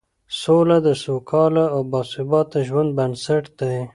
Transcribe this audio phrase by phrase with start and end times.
[0.41, 3.75] سوله د سوکاله او باثباته ژوند بنسټ دی